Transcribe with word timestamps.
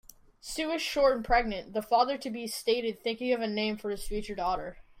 "Sue 0.39 0.71
is 0.71 0.81
short 0.81 1.15
and 1.15 1.23
pregnant", 1.23 1.73
the 1.73 1.81
father-to-be 1.83 2.47
stated, 2.47 2.99
thinking 3.03 3.31
of 3.33 3.41
a 3.41 3.45
name 3.47 3.77
for 3.77 3.91
his 3.91 4.07
future 4.07 4.33
daughter. 4.33 4.79